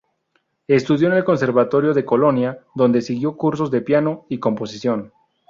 Estudió 0.67 1.09
en 1.09 1.13
el 1.13 1.23
Conservatorio 1.23 1.93
de 1.93 2.03
Colonia, 2.03 2.59
donde 2.73 3.03
siguió 3.03 3.37
cursos 3.37 3.69
de 3.69 3.81
piano 3.81 4.25
y 4.29 4.39
composición. 4.39 5.13